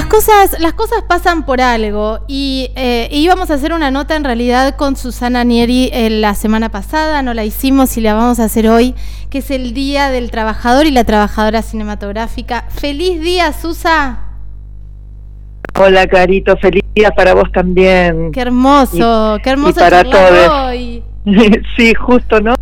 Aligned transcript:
las 0.00 0.08
cosas, 0.08 0.58
las 0.60 0.72
cosas 0.72 1.02
pasan 1.06 1.44
por 1.44 1.60
algo 1.60 2.20
y 2.26 2.70
eh, 2.74 3.08
íbamos 3.12 3.50
a 3.50 3.54
hacer 3.54 3.74
una 3.74 3.90
nota 3.90 4.16
en 4.16 4.24
realidad 4.24 4.74
con 4.76 4.96
Susana 4.96 5.44
Nieri 5.44 5.90
eh, 5.92 6.08
la 6.08 6.34
semana 6.34 6.70
pasada, 6.70 7.20
no 7.20 7.34
la 7.34 7.44
hicimos 7.44 7.98
y 7.98 8.00
la 8.00 8.14
vamos 8.14 8.40
a 8.40 8.44
hacer 8.44 8.66
hoy, 8.66 8.94
que 9.28 9.38
es 9.38 9.50
el 9.50 9.74
Día 9.74 10.08
del 10.08 10.30
Trabajador 10.30 10.86
y 10.86 10.90
la 10.90 11.04
Trabajadora 11.04 11.60
Cinematográfica. 11.60 12.64
¡Feliz 12.70 13.20
día, 13.20 13.52
Susa! 13.52 14.20
Hola, 15.78 16.06
Carito, 16.06 16.56
feliz 16.56 16.84
día 16.94 17.10
para 17.10 17.34
vos 17.34 17.52
también. 17.52 18.32
Qué 18.32 18.40
hermoso, 18.40 19.36
qué 19.44 19.50
hermoso 19.50 19.80
para 19.80 20.02
todos. 20.02 20.48
hoy. 20.64 21.02
sí, 21.76 21.92
justo, 21.94 22.40
¿no? 22.40 22.54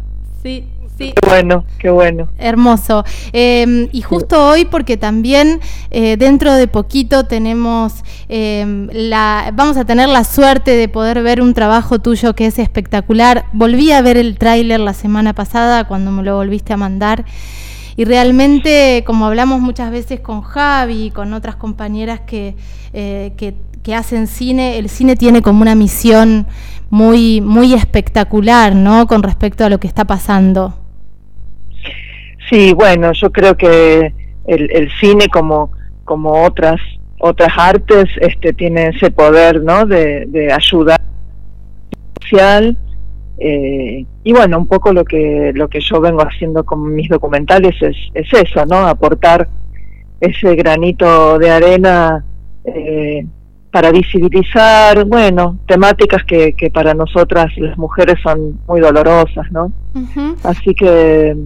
Sí. 0.43 0.66
Qué 0.99 1.15
bueno, 1.25 1.65
qué 1.79 1.91
bueno. 1.91 2.29
Hermoso. 2.39 3.05
Em, 3.33 3.89
y 3.93 4.03
justo 4.03 4.48
hoy, 4.48 4.65
porque 4.65 4.97
también 4.97 5.61
eh, 5.91 6.17
dentro 6.17 6.52
de 6.55 6.66
poquito 6.66 7.24
tenemos 7.24 8.02
em, 8.29 8.88
la, 8.93 9.52
vamos 9.55 9.77
a 9.77 9.84
tener 9.84 10.09
la 10.09 10.24
suerte 10.24 10.73
de 10.73 10.88
poder 10.88 11.23
ver 11.23 11.41
un 11.41 11.55
trabajo 11.55 12.01
tuyo 12.01 12.34
que 12.34 12.47
es 12.47 12.59
espectacular. 12.59 13.47
Volví 13.52 13.93
a 13.93 14.02
ver 14.02 14.16
el 14.16 14.38
tráiler 14.38 14.80
la 14.80 14.93
semana 14.93 15.34
pasada 15.34 15.84
cuando 15.84 16.11
me 16.11 16.24
lo 16.24 16.34
volviste 16.34 16.73
a 16.73 16.77
mandar. 16.77 17.24
Y 17.96 18.05
realmente, 18.05 19.05
como 19.07 19.27
hablamos 19.27 19.60
muchas 19.60 19.93
veces 19.93 20.19
con 20.21 20.43
Javi 20.43 21.07
y 21.07 21.10
con 21.12 21.33
otras 21.33 21.55
compañeras 21.55 22.21
que, 22.21 22.57
eh, 22.93 23.33
que, 23.37 23.55
que 23.85 23.95
hacen 23.95 24.27
cine, 24.27 24.79
el 24.79 24.88
cine 24.88 25.15
tiene 25.15 25.43
como 25.43 25.62
una 25.62 25.77
misión 25.77 26.46
muy, 26.91 27.41
muy 27.41 27.74
espectacular, 27.74 28.74
¿no? 28.74 29.07
Con 29.07 29.23
respecto 29.23 29.65
a 29.65 29.69
lo 29.69 29.79
que 29.79 29.87
está 29.87 30.05
pasando. 30.05 30.74
Sí, 32.48 32.73
bueno, 32.73 33.12
yo 33.12 33.30
creo 33.30 33.57
que 33.57 34.12
el, 34.47 34.70
el 34.73 34.91
cine 34.98 35.29
como, 35.29 35.70
como 36.05 36.45
otras 36.45 36.80
otras 37.21 37.52
artes 37.57 38.09
este 38.21 38.52
tiene 38.52 38.88
ese 38.88 39.10
poder 39.10 39.63
no 39.63 39.87
de, 39.87 40.27
de 40.27 40.52
ayudar 40.52 41.01
social 42.21 42.76
eh, 43.38 44.04
y 44.24 44.32
bueno 44.32 44.59
un 44.59 44.66
poco 44.66 44.93
lo 44.93 45.04
que 45.04 45.52
lo 45.54 45.69
que 45.69 45.80
yo 45.80 46.01
vengo 46.01 46.23
haciendo 46.23 46.65
con 46.65 46.95
mis 46.95 47.09
documentales 47.09 47.74
es, 47.82 47.96
es 48.15 48.32
eso 48.32 48.66
no 48.66 48.87
aportar 48.87 49.49
ese 50.21 50.54
granito 50.54 51.38
de 51.38 51.51
arena 51.51 52.24
eh, 52.65 53.26
para 53.73 53.91
visibilizar 53.91 55.04
bueno 55.04 55.59
temáticas 55.66 56.24
que, 56.24 56.52
que 56.52 56.71
para 56.71 56.95
nosotras 56.95 57.51
las 57.57 57.76
mujeres 57.79 58.16
son 58.23 58.60
muy 58.66 58.80
dolorosas 58.80 59.51
no 59.51 59.73
así 60.45 60.74
que 60.74 61.37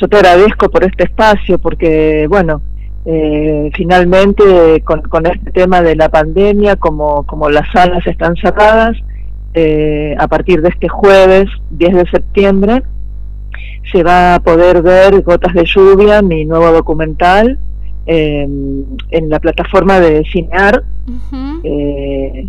yo 0.00 0.08
te 0.08 0.16
agradezco 0.16 0.68
por 0.70 0.84
este 0.84 1.04
espacio 1.04 1.58
porque, 1.58 2.26
bueno, 2.28 2.62
eh, 3.04 3.70
finalmente 3.74 4.82
con, 4.84 5.02
con, 5.02 5.26
este 5.26 5.50
tema 5.52 5.82
de 5.82 5.96
la 5.96 6.08
pandemia, 6.08 6.76
como, 6.76 7.24
como 7.26 7.50
las 7.50 7.70
salas 7.72 8.06
están 8.06 8.34
cerradas, 8.36 8.96
eh, 9.52 10.14
a 10.18 10.28
partir 10.28 10.62
de 10.62 10.68
este 10.68 10.88
jueves 10.88 11.48
10 11.70 11.94
de 11.94 12.10
septiembre 12.10 12.82
se 13.90 14.02
va 14.02 14.36
a 14.36 14.40
poder 14.40 14.82
ver 14.82 15.22
Gotas 15.22 15.52
de 15.54 15.64
Lluvia, 15.64 16.22
mi 16.22 16.44
nuevo 16.44 16.70
documental, 16.72 17.58
eh, 18.06 18.46
en 19.10 19.28
la 19.28 19.40
plataforma 19.40 20.00
de 20.00 20.22
Cinear. 20.30 20.84
eh, 21.64 22.46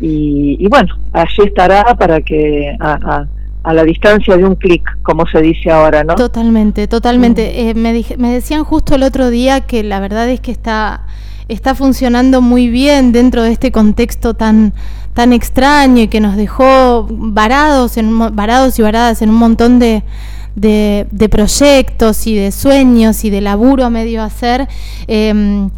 y, 0.00 0.56
y, 0.58 0.66
bueno, 0.68 0.94
allí 1.12 1.42
estará 1.44 1.94
para 1.94 2.22
que 2.22 2.74
a, 2.80 2.92
a, 2.94 3.26
a 3.62 3.74
la 3.74 3.84
distancia 3.84 4.36
de 4.36 4.44
un 4.44 4.54
clic, 4.54 4.82
como 5.02 5.26
se 5.26 5.40
dice 5.42 5.70
ahora, 5.70 6.02
¿no? 6.04 6.14
Totalmente, 6.14 6.88
totalmente. 6.88 7.42
Mm. 7.42 7.68
Eh, 7.68 7.74
me, 7.74 7.92
dije, 7.92 8.16
me 8.16 8.32
decían 8.32 8.64
justo 8.64 8.94
el 8.94 9.02
otro 9.02 9.30
día 9.30 9.60
que 9.60 9.82
la 9.82 10.00
verdad 10.00 10.28
es 10.28 10.40
que 10.40 10.50
está, 10.50 11.06
está 11.48 11.74
funcionando 11.74 12.40
muy 12.40 12.68
bien 12.70 13.12
dentro 13.12 13.42
de 13.42 13.52
este 13.52 13.70
contexto 13.70 14.34
tan, 14.34 14.72
tan 15.12 15.32
extraño 15.32 16.02
y 16.02 16.08
que 16.08 16.20
nos 16.20 16.36
dejó 16.36 17.06
varados, 17.10 17.96
en, 17.96 18.34
varados 18.34 18.78
y 18.78 18.82
varadas 18.82 19.20
en 19.20 19.28
un 19.28 19.36
montón 19.36 19.78
de, 19.78 20.02
de, 20.56 21.06
de 21.10 21.28
proyectos 21.28 22.26
y 22.26 22.36
de 22.36 22.52
sueños 22.52 23.24
y 23.24 23.30
de 23.30 23.42
laburo 23.42 23.84
a 23.84 23.90
medio 23.90 24.22
hacer. 24.22 24.68
Eh, 25.06 25.68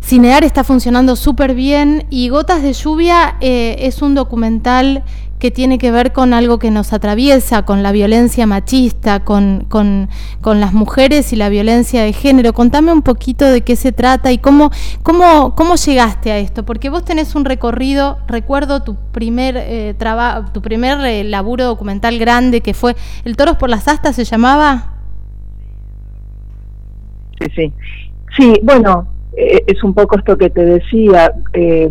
Cinear 0.00 0.44
está 0.44 0.64
funcionando 0.64 1.16
súper 1.16 1.54
bien 1.54 2.06
y 2.10 2.28
Gotas 2.28 2.62
de 2.62 2.72
Lluvia 2.72 3.36
eh, 3.40 3.76
es 3.80 4.00
un 4.00 4.14
documental 4.14 5.02
que 5.38 5.50
tiene 5.50 5.78
que 5.78 5.90
ver 5.90 6.12
con 6.12 6.34
algo 6.34 6.58
que 6.58 6.70
nos 6.70 6.92
atraviesa, 6.92 7.64
con 7.64 7.82
la 7.82 7.92
violencia 7.92 8.46
machista, 8.46 9.24
con, 9.24 9.66
con, 9.68 10.08
con, 10.40 10.60
las 10.60 10.72
mujeres 10.72 11.32
y 11.32 11.36
la 11.36 11.48
violencia 11.48 12.02
de 12.02 12.12
género. 12.12 12.52
Contame 12.52 12.92
un 12.92 13.02
poquito 13.02 13.44
de 13.44 13.60
qué 13.60 13.76
se 13.76 13.92
trata 13.92 14.32
y 14.32 14.38
cómo, 14.38 14.70
cómo, 15.02 15.54
cómo 15.54 15.76
llegaste 15.76 16.32
a 16.32 16.38
esto, 16.38 16.64
porque 16.64 16.90
vos 16.90 17.04
tenés 17.04 17.34
un 17.34 17.44
recorrido, 17.44 18.18
recuerdo 18.26 18.82
tu 18.82 18.96
primer, 19.12 19.56
eh, 19.56 19.94
tu 20.52 20.60
primer 20.60 20.98
eh, 21.06 21.24
laburo 21.24 21.64
documental 21.64 22.18
grande 22.18 22.60
que 22.60 22.74
fue 22.74 22.96
El 23.24 23.36
Toros 23.36 23.56
por 23.56 23.70
las 23.70 23.86
Astas, 23.86 24.16
¿se 24.16 24.24
llamaba? 24.24 24.94
Sí, 27.40 27.46
sí. 27.54 27.72
Sí, 28.36 28.60
bueno, 28.62 29.06
es 29.66 29.82
un 29.84 29.94
poco 29.94 30.18
esto 30.18 30.36
que 30.36 30.50
te 30.50 30.64
decía. 30.64 31.32
Eh, 31.52 31.90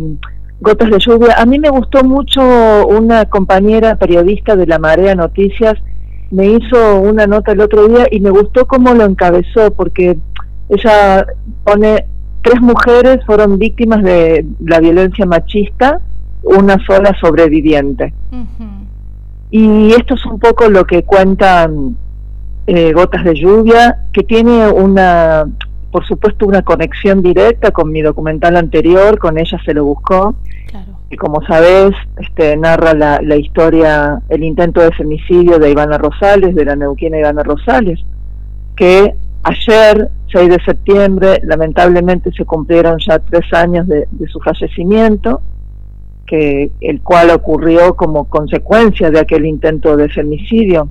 Gotas 0.60 0.90
de 0.90 0.98
lluvia. 0.98 1.34
A 1.38 1.46
mí 1.46 1.58
me 1.58 1.70
gustó 1.70 2.02
mucho 2.02 2.42
una 2.88 3.26
compañera 3.26 3.94
periodista 3.96 4.56
de 4.56 4.66
La 4.66 4.80
Marea 4.80 5.14
Noticias, 5.14 5.74
me 6.30 6.46
hizo 6.46 7.00
una 7.00 7.26
nota 7.26 7.52
el 7.52 7.60
otro 7.60 7.86
día 7.88 8.06
y 8.10 8.20
me 8.20 8.30
gustó 8.30 8.66
cómo 8.66 8.92
lo 8.92 9.04
encabezó, 9.04 9.70
porque 9.72 10.18
ella 10.68 11.26
pone, 11.64 12.04
tres 12.42 12.60
mujeres 12.60 13.24
fueron 13.24 13.58
víctimas 13.58 14.02
de 14.02 14.44
la 14.58 14.80
violencia 14.80 15.24
machista, 15.26 16.00
una 16.42 16.76
sola 16.84 17.16
sobreviviente. 17.20 18.12
Uh 18.32 18.36
-huh. 18.36 18.78
Y 19.50 19.92
esto 19.92 20.14
es 20.14 20.26
un 20.26 20.38
poco 20.38 20.68
lo 20.68 20.84
que 20.84 21.04
cuentan 21.04 21.96
eh, 22.66 22.92
Gotas 22.92 23.24
de 23.24 23.34
Lluvia, 23.34 23.98
que 24.12 24.22
tiene 24.22 24.68
una, 24.68 25.46
por 25.90 26.06
supuesto 26.06 26.46
una 26.46 26.62
conexión 26.62 27.22
directa 27.22 27.70
con 27.70 27.90
mi 27.90 28.02
documental 28.02 28.56
anterior, 28.56 29.18
con 29.18 29.38
ella 29.38 29.58
se 29.64 29.74
lo 29.74 29.84
buscó. 29.84 30.34
Claro. 30.66 30.92
Y 31.10 31.16
como 31.16 31.42
sabes, 31.46 31.94
este, 32.18 32.56
narra 32.56 32.92
la, 32.92 33.20
la, 33.22 33.36
historia, 33.36 34.20
el 34.28 34.44
intento 34.44 34.80
de 34.82 34.92
femicidio 34.92 35.58
de 35.58 35.70
Ivana 35.70 35.96
Rosales, 35.96 36.54
de 36.54 36.64
la 36.64 36.76
neuquina 36.76 37.18
Ivana 37.18 37.42
Rosales, 37.42 37.98
que 38.76 39.14
ayer, 39.42 40.08
6 40.30 40.50
de 40.50 40.64
septiembre, 40.64 41.40
lamentablemente 41.44 42.30
se 42.32 42.44
cumplieron 42.44 42.98
ya 42.98 43.18
tres 43.18 43.50
años 43.54 43.88
de, 43.88 44.06
de 44.10 44.28
su 44.28 44.40
fallecimiento, 44.40 45.40
que 46.26 46.70
el 46.82 47.00
cual 47.00 47.30
ocurrió 47.30 47.96
como 47.96 48.24
consecuencia 48.28 49.10
de 49.10 49.20
aquel 49.20 49.46
intento 49.46 49.96
de 49.96 50.10
femicidio 50.10 50.90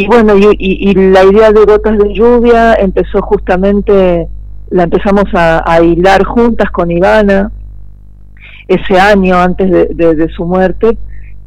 y 0.00 0.06
bueno, 0.06 0.38
y, 0.38 0.44
y, 0.58 0.90
y, 0.90 0.94
la 0.94 1.24
idea 1.24 1.50
de 1.50 1.64
gotas 1.64 1.98
de 1.98 2.14
lluvia 2.14 2.74
empezó 2.74 3.20
justamente, 3.20 4.28
la 4.70 4.84
empezamos 4.84 5.24
a, 5.34 5.64
a 5.68 5.82
hilar 5.82 6.22
juntas 6.22 6.70
con 6.70 6.88
Ivana 6.92 7.50
ese 8.68 9.00
año 9.00 9.36
antes 9.36 9.68
de, 9.68 9.86
de, 9.86 10.14
de, 10.14 10.28
su 10.28 10.44
muerte 10.44 10.96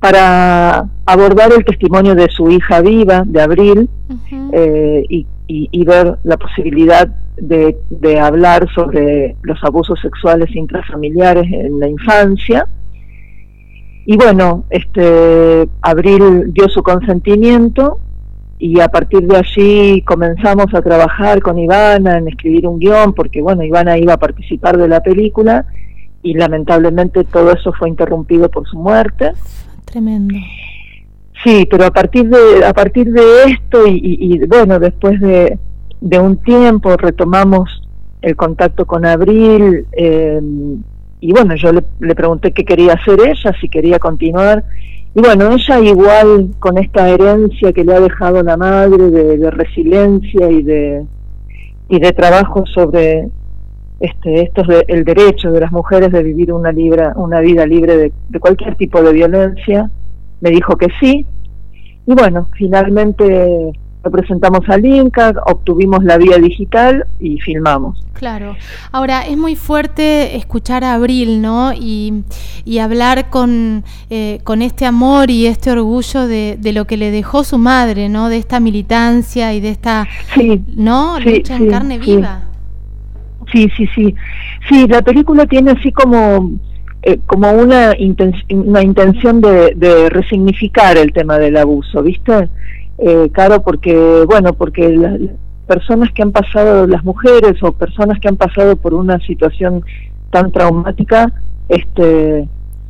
para 0.02 0.86
abordar 1.06 1.54
el 1.54 1.64
testimonio 1.64 2.14
de 2.14 2.28
su 2.30 2.52
hija 2.52 2.82
viva, 2.82 3.24
de 3.26 3.42
Abril, 3.42 3.90
uh 4.10 4.14
-huh. 4.14 4.50
eh, 4.52 5.06
y, 5.08 5.26
y, 5.48 5.86
ver 5.86 6.18
la 6.26 6.36
posibilidad 6.36 7.08
de, 7.38 7.78
de 7.90 8.20
hablar 8.20 8.68
sobre 8.76 9.38
los 9.44 9.64
abusos 9.64 9.98
sexuales 10.02 10.54
intrafamiliares 10.54 11.50
en 11.50 11.80
la 11.80 11.88
infancia. 11.88 12.68
Y 14.06 14.18
bueno, 14.18 14.66
este 14.72 15.70
Abril 15.82 16.52
dio 16.52 16.68
su 16.68 16.84
consentimiento 16.84 18.00
y 18.62 18.80
a 18.80 18.90
partir 18.90 19.22
de 19.22 19.38
allí 19.38 20.04
comenzamos 20.04 20.72
a 20.76 20.84
trabajar 20.84 21.42
con 21.42 21.58
Ivana 21.58 22.20
en 22.20 22.28
escribir 22.28 22.68
un 22.68 22.78
guion, 22.78 23.14
porque 23.16 23.41
bueno, 23.41 23.64
Ivana 23.64 23.97
iba 23.97 24.14
a 24.14 24.20
participar 24.20 24.78
de 24.78 24.88
la 24.88 25.02
película 25.02 25.66
y 26.22 26.35
lamentablemente 26.35 27.24
todo 27.24 27.52
eso 27.53 27.74
fue 27.74 27.90
interrumpido 27.90 28.50
por 28.50 28.68
su 28.68 28.78
muerte. 28.78 29.32
Tremendo. 29.85 30.35
Sí, 31.44 31.68
pero 31.72 31.85
a 31.85 31.91
partir 31.91 32.30
de 32.30 32.64
a 32.64 32.72
partir 32.72 33.12
de 33.12 33.46
esto 33.46 33.88
y, 33.88 33.97
y, 33.97 34.35
y 34.35 34.46
bueno, 34.46 34.78
después 34.78 35.20
de, 35.20 35.58
de, 36.00 36.20
un 36.20 36.38
tiempo 36.38 36.96
retomamos 36.97 37.82
el 38.22 38.35
contacto 38.35 38.85
con 38.85 39.08
Abril 39.08 39.88
eh, 39.94 40.40
y 41.20 41.32
bueno, 41.32 41.56
yo 41.56 41.74
le, 41.74 41.84
le 42.00 42.14
pregunté 42.14 42.52
qué 42.52 42.64
quería 42.64 42.94
hacer 42.94 43.20
ella, 43.22 43.56
si 43.59 43.68
quería 43.70 43.97
continuar 43.97 44.64
y 45.13 45.19
bueno, 45.19 45.52
ella 45.52 45.79
igual 45.79 46.52
con 46.59 46.78
esta 46.78 47.09
herencia 47.09 47.73
que 47.73 47.84
le 47.84 47.93
ha 47.93 47.99
dejado 47.99 48.41
la 48.43 48.55
madre 48.55 49.09
de, 49.09 49.52
resiliencia 49.52 50.49
y 50.49 50.63
de 50.63 51.05
y 51.90 51.99
de 51.99 52.11
trabajo 52.13 52.66
sobre 52.66 53.28
este 53.99 54.43
estos 54.43 54.67
de, 54.67 54.85
el 54.87 55.03
derecho 55.03 55.52
de 55.52 55.59
las 55.59 55.72
mujeres 55.73 56.13
de 56.13 56.23
vivir 56.23 56.53
una 56.53 56.72
libra, 56.72 57.11
una 57.17 57.41
vida 57.41 57.66
libre 57.66 57.97
de, 57.97 58.13
de, 58.29 58.40
cualquier 58.40 58.75
tipo 58.75 59.02
de 59.02 59.11
violencia, 59.11 59.90
me 60.40 60.49
dijo 60.49 60.78
que 60.78 60.87
sí. 61.02 61.25
Y 62.08 62.13
bueno, 62.13 62.47
finalmente 62.58 63.73
lo 64.03 64.09
presentamos 64.09 64.68
al 64.68 64.84
Inca, 64.86 65.32
obtuvimos 65.46 66.03
la 66.03 66.18
vía 66.18 66.38
digital 66.38 67.06
y 67.20 67.40
filmamos. 67.40 68.03
Claro. 68.14 68.56
Ahora, 68.92 69.22
es 69.22 69.38
muy 69.38 69.56
fuerte 69.56 70.36
escuchar 70.36 70.84
a 70.84 70.94
Abril, 70.94 71.42
¿no? 71.42 71.72
Y, 71.74 72.24
hablar 72.80 73.30
con, 73.30 73.84
eh, 74.09 74.40
con 74.44 74.64
este 74.64 74.86
amor 74.86 75.30
y 75.30 75.46
este 75.46 75.72
orgullo 75.72 76.28
de, 76.28 76.58
lo 76.74 76.86
que 76.86 76.98
le 76.98 77.12
dejó 77.12 77.44
su 77.44 77.59
madre, 77.59 78.09
¿no? 78.09 78.30
De 78.30 78.38
esta 78.38 78.59
militancia 78.59 79.53
y 79.53 79.59
de 79.59 79.70
esta, 79.70 80.08
¿no? 80.76 81.20
Lucha 81.20 81.58
en 81.58 81.70
carne 81.70 82.00
viva. 82.00 82.46
Sí, 83.52 83.70
sí, 83.78 83.88
sí. 83.94 84.16
Sí, 84.68 84.88
la 84.88 85.02
película 85.02 85.46
tiene 85.46 85.72
así 85.72 85.92
como 85.92 86.52
eh, 87.04 87.20
como 87.26 87.52
una, 87.52 87.96
una 88.52 88.84
intención 88.84 89.42
de, 89.42 89.74
de, 89.76 90.09
resignificar 90.09 90.97
el 90.97 91.12
tema 91.12 91.40
del 91.40 91.58
abuso, 91.58 92.04
¿viste? 92.04 92.47
Eh, 93.03 93.30
claro, 93.34 93.64
porque, 93.64 94.26
bueno, 94.28 94.53
porque 94.53 94.90
las 94.90 95.18
personas 95.66 96.12
que 96.14 96.22
han 96.22 96.32
pasado, 96.32 96.86
las 96.86 97.03
mujeres 97.03 97.62
o 97.64 97.72
personas 97.72 98.20
que 98.20 98.28
han 98.28 98.38
pasado 98.38 98.76
por 98.76 98.94
una 98.94 99.20
situación 99.22 99.84
tan 100.30 100.52
traumática, 100.52 101.34
este, 101.68 102.48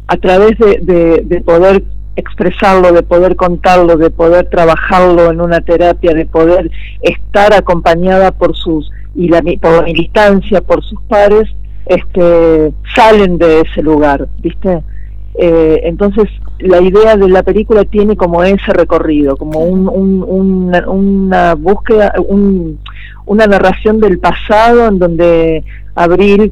a 0.07 0.17
través 0.17 0.57
de, 0.57 1.23
de, 1.23 1.41
poder 1.41 1.85
expresarlo, 2.17 2.91
de 2.91 3.03
poder 3.03 3.37
contarlo, 3.37 3.95
de 3.95 4.09
poder 4.09 4.49
trabajarlo 4.49 5.31
en 5.31 5.39
una 5.39 5.61
terapia, 5.61 6.13
de 6.13 6.25
poder 6.25 6.69
estar 7.01 7.53
acompañada 7.53 8.31
por 8.31 8.53
sus 8.57 8.91
y 9.15 9.29
la, 9.29 9.41
por 9.61 9.77
la 9.77 9.81
militancia, 9.83 10.59
por 10.59 10.83
sus 10.83 11.01
pares, 11.03 11.47
este, 11.85 12.73
salen 12.93 13.37
de 13.37 13.61
ese 13.61 13.81
lugar, 13.81 14.27
¿viste? 14.39 14.83
Eh, 15.35 15.81
entonces 15.83 16.29
la 16.59 16.81
idea 16.81 17.15
de 17.15 17.29
la 17.29 17.43
película 17.43 17.85
tiene 17.85 18.15
como 18.15 18.43
ese 18.43 18.73
recorrido, 18.73 19.37
como 19.37 19.59
un, 19.59 19.87
una, 19.87 21.55
búsqueda, 21.55 22.13
una 23.25 23.47
narración 23.47 23.99
del 23.99 24.19
pasado 24.19 24.87
en 24.87 24.99
donde 24.99 25.63
Abril, 25.95 26.51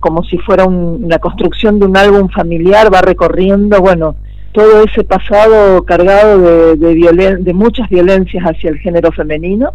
como 0.00 0.24
si 0.24 0.38
fuera 0.38 0.64
una 0.64 1.18
construcción 1.18 1.78
de 1.78 1.86
un 1.86 1.96
álbum 1.96 2.28
familiar, 2.28 2.92
va 2.92 3.00
recorriendo, 3.00 3.80
bueno, 3.80 4.16
todo 4.52 4.82
ese 4.82 5.04
pasado 5.04 5.84
cargado 5.84 6.40
de, 6.40 6.76
de, 6.76 7.36
de 7.36 7.54
muchas 7.54 7.88
violencias 7.88 8.42
hacia 8.44 8.70
el 8.70 8.78
género 8.78 9.12
femenino, 9.12 9.72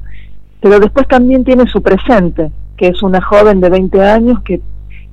pero 0.61 0.79
después 0.79 1.07
también 1.07 1.43
tiene 1.43 1.65
su 1.67 1.81
presente, 1.81 2.51
que 2.75 2.87
es 2.89 3.01
una 3.01 3.21
joven 3.21 3.61
de 3.61 3.69
20 3.69 4.01
años 4.01 4.41
que 4.43 4.59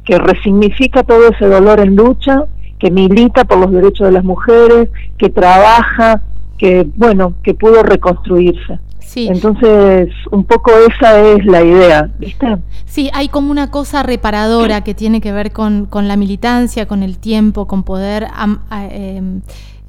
que 0.04 0.18
resignifica 0.18 1.02
todo 1.02 1.28
ese 1.28 1.46
dolor 1.46 1.80
en 1.80 1.96
lucha, 1.96 2.44
que 2.82 2.90
milita 2.90 3.44
por 3.44 3.58
los 3.58 3.70
derechos 3.70 4.08
de 4.08 4.12
las 4.12 4.24
mujeres, 4.24 4.88
que 5.16 5.30
trabaja, 5.30 6.20
que 6.58 6.84
bueno, 6.96 7.34
que 7.44 7.54
pudo 7.54 7.84
reconstruirse. 7.84 8.80
Sí. 8.98 9.28
Entonces, 9.28 10.08
un 10.32 10.42
poco 10.42 10.72
esa 10.88 11.20
es 11.20 11.46
la 11.46 11.62
idea, 11.62 12.10
¿viste? 12.18 12.56
Sí, 12.86 13.08
hay 13.14 13.28
como 13.28 13.52
una 13.52 13.70
cosa 13.70 14.02
reparadora 14.02 14.82
que 14.82 14.94
tiene 14.94 15.20
que 15.20 15.30
ver 15.30 15.52
con, 15.52 15.86
con 15.86 16.08
la 16.08 16.16
militancia, 16.16 16.86
con 16.86 17.04
el 17.04 17.18
tiempo, 17.18 17.68
con 17.68 17.84
poder 17.84 18.26
eh, 18.90 19.22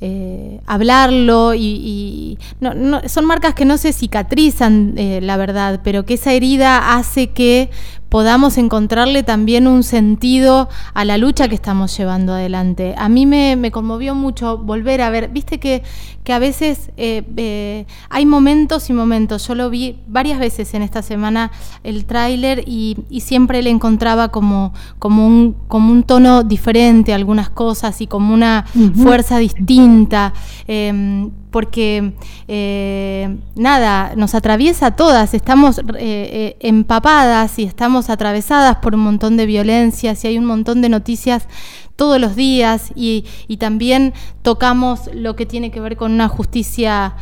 eh, 0.02 0.60
hablarlo 0.68 1.54
y, 1.56 2.38
no, 2.60 3.02
son 3.08 3.26
marcas 3.26 3.56
que 3.56 3.66
no 3.66 3.78
se 3.78 3.94
cicatrizan, 3.94 4.94
eh, 4.98 5.20
la 5.22 5.38
verdad, 5.38 5.80
pero 5.84 6.06
que 6.06 6.16
esa 6.16 6.34
herida 6.34 6.94
hace 6.96 7.28
que 7.28 7.72
podamos 8.14 8.60
encontrarle 8.60 9.24
también 9.24 9.66
un 9.66 9.82
sentido 9.82 10.70
a 10.94 11.04
la 11.04 11.18
lucha 11.18 11.48
que 11.48 11.56
estamos 11.56 11.98
llevando 11.98 12.34
adelante. 12.34 12.94
A 12.96 13.10
mí 13.10 13.26
me, 13.26 13.72
conmovió 13.72 14.14
mucho 14.14 14.60
volver 14.60 15.02
a 15.02 15.10
ver, 15.10 15.30
viste 15.30 15.60
que, 15.60 15.82
que 16.24 16.32
a 16.32 16.38
veces 16.38 16.92
eh, 16.96 17.24
eh, 17.38 17.88
hay 18.12 18.28
momentos 18.28 18.92
y 18.92 18.94
momentos, 18.94 19.48
yo 19.48 19.56
lo 19.56 19.72
vi 19.72 19.98
varias 20.06 20.38
veces 20.38 20.76
en 20.76 20.84
esta 20.84 21.02
semana 21.02 21.50
el 21.84 22.06
tráiler 22.06 22.64
y, 22.68 22.98
siempre 23.20 23.64
le 23.64 23.72
encontraba 23.72 24.28
como, 24.28 24.74
como, 25.00 25.26
un, 25.26 25.56
como 25.68 25.92
un 25.92 26.04
tono 26.04 26.44
diferente 26.44 27.14
a 27.14 27.16
algunas 27.16 27.50
cosas 27.50 28.00
y 28.00 28.06
como 28.06 28.32
una 28.32 28.66
fuerza 28.96 29.40
distinta. 29.40 30.34
Em, 30.68 31.32
porque 31.54 32.14
eh, 32.48 33.38
nada, 33.56 34.14
nos 34.16 34.34
atraviesa 34.34 34.88
a 34.88 34.96
todas, 34.96 35.36
estamos 35.36 35.78
eh, 35.78 35.84
eh, 36.00 36.58
empapadas 36.62 37.60
y 37.60 37.64
estamos 37.64 38.10
atravesadas 38.10 38.78
por 38.78 38.96
un 38.96 39.02
montón 39.02 39.38
de 39.38 39.46
violencias 39.46 40.26
y 40.26 40.28
hay 40.30 40.40
un 40.40 40.46
montón 40.46 40.82
de 40.82 40.90
noticias 40.90 41.48
todos 41.96 42.20
los 42.20 42.36
días 42.36 42.92
y, 42.96 43.26
también 43.60 44.14
tocamos 44.42 45.12
lo 45.14 45.36
que 45.36 45.46
tiene 45.46 45.70
que 45.70 45.80
ver 45.80 45.96
con 45.96 46.12
una 46.12 46.28
justicia 46.28 47.16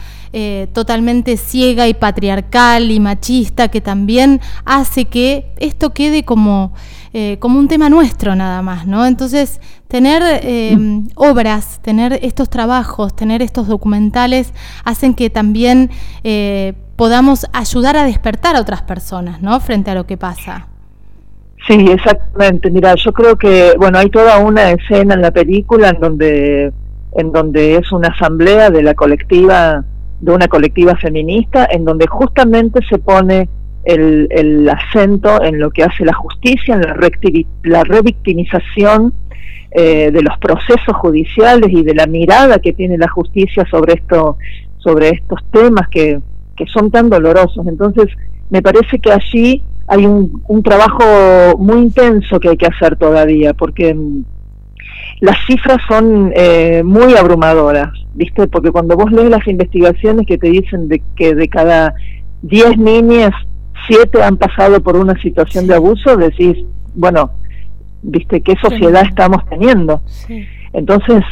totalmente 0.71 1.35
ciega 1.35 1.89
y 1.89 1.93
patriarcal 1.93 2.89
y 2.89 3.01
machista 3.01 3.67
que 3.67 3.81
también 3.81 4.39
hace 4.63 5.05
que 5.05 5.51
esto 5.57 5.93
quede 5.93 6.23
como 6.23 6.71
eh, 7.13 7.37
como 7.39 7.59
un 7.59 7.67
tema 7.67 7.89
nuestro 7.89 8.35
nada 8.35 8.61
más, 8.61 8.87
¿no? 8.87 9.05
Entonces, 9.05 9.59
tener 9.89 10.21
eh, 10.43 10.77
obras, 11.15 11.81
tener 11.81 12.17
estos 12.21 12.49
trabajos, 12.49 13.13
tener 13.15 13.41
estos 13.41 13.67
documentales, 13.67 14.53
hacen 14.85 15.13
que 15.13 15.29
también 15.29 15.89
eh, 16.23 16.73
podamos 16.95 17.47
ayudar 17.51 17.97
a 17.97 18.05
despertar 18.05 18.55
a 18.55 18.61
otras 18.61 18.83
personas, 18.83 19.41
¿no? 19.41 19.59
Frente 19.59 19.91
a 19.91 19.95
lo 19.95 20.05
que 20.05 20.15
pasa. 20.15 20.67
Sí, 21.67 21.85
exactamente. 21.91 22.71
Mira, 22.71 22.95
yo 22.95 23.11
creo 23.11 23.35
que, 23.37 23.73
bueno, 23.77 23.99
hay 23.99 24.09
toda 24.09 24.37
una 24.39 24.71
escena 24.71 25.13
en 25.13 25.21
la 25.21 25.31
película 25.31 25.89
en 25.89 25.99
donde, 25.99 26.71
en 27.17 27.31
donde 27.33 27.75
es 27.75 27.91
una 27.91 28.07
asamblea 28.07 28.69
de 28.69 28.83
la 28.83 28.93
colectiva, 28.93 29.83
de 30.21 30.31
una 30.31 30.47
colectiva 30.47 30.95
feminista, 30.95 31.67
en 31.69 31.83
donde 31.83 32.07
justamente 32.07 32.79
se 32.89 32.97
pone 32.99 33.49
el, 33.83 34.27
el, 34.29 34.69
acento 34.69 35.43
en 35.43 35.59
lo 35.59 35.71
que 35.71 35.83
hace 35.83 36.05
la 36.05 36.13
justicia, 36.13 36.75
en 36.75 36.81
la, 36.81 36.95
la 37.63 37.83
revictimización 37.83 39.13
eh, 39.71 40.11
de 40.11 40.21
los 40.21 40.37
procesos 40.37 40.95
judiciales 40.97 41.69
y 41.71 41.83
de 41.83 41.95
la 41.95 42.05
mirada 42.05 42.59
que 42.59 42.73
tiene 42.73 42.97
la 42.97 43.07
justicia 43.07 43.65
sobre 43.71 43.93
esto, 43.93 44.37
sobre 44.77 45.09
estos 45.09 45.39
temas 45.51 45.87
que, 45.89 46.19
que 46.55 46.65
son 46.67 46.91
tan 46.91 47.09
dolorosos. 47.09 47.65
Entonces, 47.67 48.07
me 48.49 48.61
parece 48.61 48.99
que 48.99 49.11
allí 49.11 49.63
hay 49.87 50.05
un, 50.05 50.41
un 50.47 50.61
trabajo 50.61 51.57
muy 51.57 51.83
intenso 51.83 52.39
que 52.39 52.49
hay 52.49 52.57
que 52.57 52.67
hacer 52.67 52.97
todavía, 52.97 53.53
porque 53.53 53.93
mm, 53.93 54.23
las 55.21 55.37
cifras 55.45 55.77
son 55.87 56.31
eh, 56.35 56.81
muy 56.83 57.15
abrumadoras, 57.15 57.91
¿viste? 58.13 58.47
Porque 58.47 58.71
cuando 58.71 58.97
vos 58.97 59.11
lees 59.11 59.29
las 59.29 59.47
investigaciones 59.47 60.25
que 60.27 60.37
te 60.37 60.49
dicen 60.49 60.87
de 60.87 61.01
que 61.15 61.35
de 61.35 61.47
cada 61.47 61.93
10 62.41 62.77
niñas 62.77 63.31
siete 63.87 64.21
han 64.21 64.37
pasado 64.37 64.81
por 64.81 64.95
una 64.95 65.19
situación 65.21 65.67
de 65.67 65.75
abuso, 65.75 66.15
decís, 66.17 66.57
bueno, 66.95 67.31
viste 68.01 68.41
qué 68.41 68.55
sociedad 68.61 69.03
estamos 69.07 69.43
teniendo. 69.49 70.01
Entonces, 70.73 71.23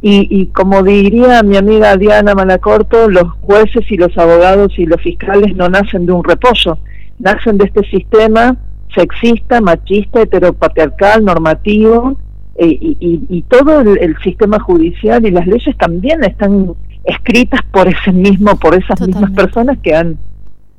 y, 0.00 0.28
y, 0.30 0.46
como 0.46 0.82
diría 0.82 1.42
mi 1.42 1.56
amiga 1.56 1.96
Diana 1.96 2.34
Malacorto, 2.34 3.08
los 3.08 3.32
jueces 3.40 3.90
y 3.90 3.96
los 3.96 4.16
abogados 4.16 4.78
y 4.78 4.86
los 4.86 5.00
fiscales 5.00 5.56
no 5.56 5.68
nacen 5.68 6.06
de 6.06 6.12
un 6.12 6.22
repollo, 6.22 6.78
nacen 7.18 7.58
de 7.58 7.64
este 7.64 7.84
sistema 7.88 8.56
sexista, 8.94 9.60
machista, 9.60 10.22
heteropatriarcal, 10.22 11.24
normativo, 11.24 12.16
e, 12.56 12.66
y, 12.66 12.96
y, 13.28 13.42
todo 13.42 13.80
el, 13.80 14.16
sistema 14.22 14.58
judicial 14.58 15.24
y 15.24 15.30
las 15.30 15.46
leyes 15.46 15.76
también 15.76 16.24
están 16.24 16.72
escritas 17.04 17.60
por 17.70 17.86
ese 17.86 18.12
mismo, 18.12 18.56
por 18.56 18.74
esas 18.74 19.00
mismas 19.00 19.30
personas 19.30 19.78
que 19.78 19.94
han 19.94 20.18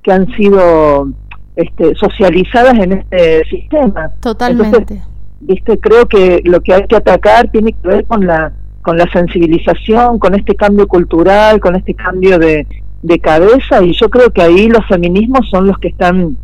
que 0.03 0.11
han 0.11 0.27
sido 0.35 1.07
este, 1.55 1.95
socializadas 1.95 2.77
en 2.79 2.93
este 2.93 3.43
sistema. 3.45 4.11
Totalmente. 4.21 5.01
viste, 5.41 5.77
creo 5.79 6.07
que 6.07 6.41
lo 6.45 6.61
que 6.61 6.73
hay 6.73 6.87
que 6.87 6.95
atacar 6.95 7.49
tiene 7.51 7.73
que 7.73 7.87
ver 7.87 8.05
con 8.05 8.25
la 8.25 8.53
con 8.81 8.97
la 8.97 9.11
sensibilización, 9.11 10.19
con 10.19 10.35
este 10.35 10.55
cambio 10.55 10.87
cultural, 10.87 11.59
con 11.59 11.75
este 11.75 11.93
cambio 11.93 12.39
de, 12.39 12.65
de 13.01 13.19
cabeza 13.19 13.83
y 13.83 13.93
yo 13.93 14.09
creo 14.09 14.31
que 14.31 14.41
ahí 14.41 14.67
los 14.69 14.85
feminismos 14.87 15.49
son 15.49 15.67
los 15.67 15.77
que 15.79 15.89
están 15.89 16.37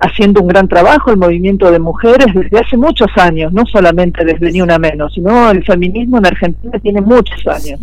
haciendo 0.00 0.40
un 0.40 0.48
gran 0.48 0.66
trabajo, 0.66 1.10
el 1.10 1.16
movimiento 1.16 1.70
de 1.70 1.78
mujeres 1.78 2.26
desde 2.34 2.58
hace 2.58 2.76
muchos 2.76 3.08
años, 3.16 3.52
no 3.52 3.64
solamente 3.66 4.24
desde 4.24 4.50
Ni 4.50 4.60
Una 4.60 4.78
Menos, 4.78 5.14
sino 5.14 5.50
el 5.50 5.64
feminismo 5.64 6.18
en 6.18 6.26
Argentina 6.26 6.78
tiene 6.80 7.00
muchos 7.00 7.46
años. 7.46 7.80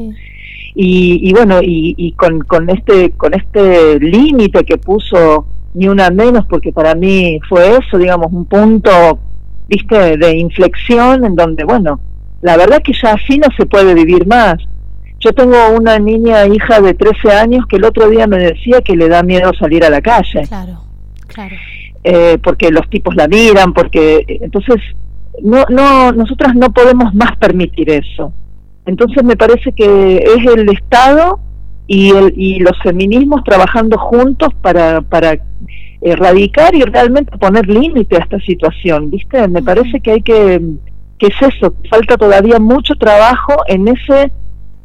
Y, 0.76 1.20
y, 1.28 1.34
bueno, 1.34 1.62
y, 1.62 1.96
y 1.98 2.12
con, 2.14 2.40
con 2.42 2.70
este, 2.70 3.12
con 3.12 3.34
este 3.34 4.00
límite 4.00 4.64
que 4.64 4.78
puso 4.78 5.46
ni 5.74 5.88
una 5.88 6.10
menos, 6.10 6.46
porque 6.48 6.72
para 6.72 6.96
mí 6.96 7.40
fue 7.48 7.78
eso, 7.78 7.98
digamos, 7.98 8.32
un 8.32 8.46
punto, 8.46 9.20
viste, 9.68 10.18
de 10.18 10.38
inflexión 10.38 11.26
en 11.26 11.36
donde, 11.36 11.64
bueno, 11.64 12.00
la 12.42 12.58
verdad 12.58 12.82
que 12.84 12.94
ya 12.94 13.14
así 13.14 13.38
no 13.38 13.48
se 13.58 13.66
puede 13.66 13.94
vivir 13.94 14.26
más. 14.28 14.56
Yo 15.20 15.34
tengo 15.34 15.58
una 15.78 16.00
niña, 16.00 16.48
hija 16.48 16.80
de 16.80 16.94
13 16.94 17.32
años, 17.32 17.66
que 17.68 17.76
el 17.76 17.84
otro 17.84 18.10
día 18.10 18.26
me 18.26 18.38
decía 18.38 18.82
que 18.82 18.96
le 18.96 19.10
da 19.10 19.22
miedo 19.22 19.52
salir 19.60 19.84
a 19.84 19.90
la 19.90 20.02
calle. 20.02 20.44
Claro, 20.48 20.84
claro. 21.28 21.56
Eh, 22.04 22.38
porque 22.42 22.72
los 22.72 22.90
tipos 22.90 23.14
la 23.16 23.28
miran, 23.28 23.74
porque 23.74 24.24
entonces 24.28 24.78
no, 25.44 25.66
no, 25.70 26.14
nosotras 26.14 26.56
no 26.56 26.72
podemos 26.72 27.14
más 27.14 27.36
permitir 27.38 27.90
eso. 27.90 28.32
Entonces 28.89 29.24
me 29.24 29.38
parece 29.38 29.72
que 29.72 30.17
es 30.17 30.46
el 30.51 30.67
Estado 30.69 31.39
y, 31.86 32.10
el, 32.10 32.34
y 32.36 32.60
los 32.60 32.75
feminismos 32.81 33.43
trabajando 33.43 34.00
juntos 34.00 34.50
para, 34.63 35.01
para 35.01 35.38
erradicar 36.01 36.74
y 36.74 36.81
realmente 36.81 37.38
poner 37.38 37.67
límite 37.67 38.15
a 38.15 38.19
esta 38.19 38.39
situación, 38.39 39.12
¿viste? 39.12 39.48
Me 39.48 39.62
parece 39.62 40.00
que 40.00 40.12
hay 40.12 40.22
que, 40.24 40.60
que 41.19 41.27
es 41.27 41.53
eso, 41.53 41.75
falta 41.88 42.17
todavía 42.17 42.58
mucho 42.58 42.96
trabajo 42.96 43.53
en 43.67 43.89
ese, 43.89 44.31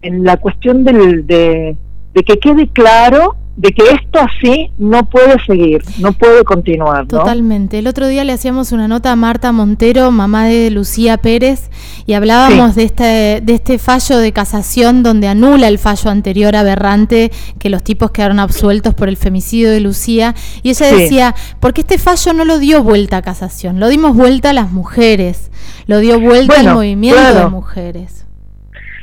en 0.03 0.23
la 0.23 0.37
cuestión 0.37 0.85
del, 0.85 1.27
de, 1.27 1.75
de 2.13 2.23
que 2.25 2.39
quede 2.39 2.69
claro 2.69 3.37
de 3.57 3.73
que 3.73 3.85
esto 3.85 4.19
así 4.19 4.71
no 4.79 5.09
puede 5.09 5.37
seguir, 5.47 5.83
no 5.99 6.13
puede 6.13 6.43
continuar. 6.43 7.07
Totalmente. 7.07 7.79
El 7.79 7.87
otro 7.87 8.09
día 8.09 8.25
le 8.25 8.33
hacíamos 8.33 8.73
una 8.73 8.89
nota 8.89 9.13
a 9.13 9.17
Marta 9.17 9.53
Montero, 9.53 10.11
mamá 10.11 10.47
de 10.47 10.71
Lucía 10.71 11.19
Pérez, 11.19 11.71
y 12.05 12.15
hablábamos 12.15 12.75
de, 12.75 12.83
este, 12.83 13.41
de 13.43 13.55
este 13.55 13.79
fallo 13.79 14.19
de 14.19 14.33
casación 14.33 15.05
donde 15.05 15.29
anula 15.29 15.69
el 15.69 15.79
fallo 15.79 16.11
anterior 16.11 16.57
aberrante 16.57 17.31
que 17.61 17.71
los 17.71 17.85
tipos 17.85 18.11
quedaron 18.11 18.41
absueltos 18.41 18.95
por 18.95 19.09
el 19.09 19.17
femicidio 19.17 19.71
de 19.71 19.81
Lucía. 19.81 20.35
Y 20.63 20.71
ella 20.71 20.87
decía, 20.87 21.35
porque 21.61 21.83
este 21.83 21.99
fallo 21.99 22.33
no 22.33 22.45
lo 22.45 22.59
dio 22.59 22.83
vuelta 22.83 23.19
a 23.19 23.23
casación, 23.23 23.79
lo 23.79 23.89
dimos 23.89 24.17
vuelta 24.17 24.51
a 24.51 24.53
las 24.53 24.73
mujeres, 24.73 25.51
lo 25.87 26.01
dio 26.01 26.19
vuelta 26.19 26.59
al 26.59 26.75
movimiento 26.75 27.35
de 27.35 27.47
mujeres. 27.47 28.25